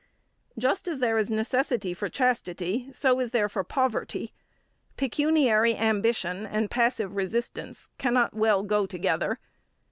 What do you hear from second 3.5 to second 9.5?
poverty. Pecuniary ambition and passive resistance cannot well go together.